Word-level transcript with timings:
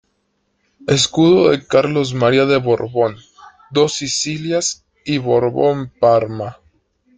Escudo 0.87 1.51
de 1.51 1.63
Carlos 1.63 2.15
María 2.15 2.47
de 2.47 2.57
Borbón-Dos 2.57 3.93
Sicilias 3.93 4.83
y 5.05 5.19
Borbón-Parma. 5.19 6.57